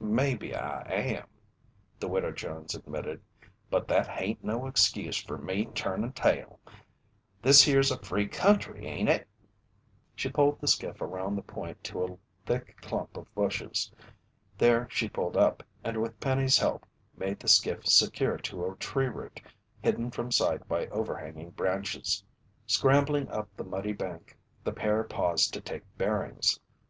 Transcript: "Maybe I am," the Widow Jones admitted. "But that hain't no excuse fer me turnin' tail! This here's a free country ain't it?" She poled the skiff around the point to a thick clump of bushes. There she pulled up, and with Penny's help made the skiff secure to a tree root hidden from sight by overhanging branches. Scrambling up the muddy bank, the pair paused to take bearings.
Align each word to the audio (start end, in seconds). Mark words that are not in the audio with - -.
"Maybe 0.00 0.54
I 0.54 0.82
am," 0.82 1.26
the 1.98 2.08
Widow 2.08 2.30
Jones 2.30 2.74
admitted. 2.74 3.22
"But 3.70 3.88
that 3.88 4.06
hain't 4.06 4.44
no 4.44 4.66
excuse 4.66 5.16
fer 5.22 5.38
me 5.38 5.64
turnin' 5.64 6.12
tail! 6.12 6.60
This 7.40 7.62
here's 7.64 7.90
a 7.90 7.98
free 7.98 8.28
country 8.28 8.84
ain't 8.86 9.08
it?" 9.08 9.26
She 10.14 10.28
poled 10.28 10.60
the 10.60 10.66
skiff 10.68 11.00
around 11.00 11.36
the 11.36 11.42
point 11.42 11.82
to 11.84 12.04
a 12.04 12.18
thick 12.46 12.76
clump 12.82 13.16
of 13.16 13.34
bushes. 13.34 13.90
There 14.58 14.88
she 14.90 15.08
pulled 15.08 15.38
up, 15.38 15.62
and 15.82 16.02
with 16.02 16.20
Penny's 16.20 16.58
help 16.58 16.84
made 17.16 17.40
the 17.40 17.48
skiff 17.48 17.86
secure 17.86 18.36
to 18.36 18.66
a 18.66 18.76
tree 18.76 19.08
root 19.08 19.40
hidden 19.82 20.10
from 20.10 20.30
sight 20.30 20.68
by 20.68 20.86
overhanging 20.88 21.52
branches. 21.52 22.22
Scrambling 22.66 23.30
up 23.30 23.48
the 23.56 23.64
muddy 23.64 23.94
bank, 23.94 24.36
the 24.64 24.72
pair 24.74 25.02
paused 25.02 25.54
to 25.54 25.62
take 25.62 25.84
bearings. 25.96 26.60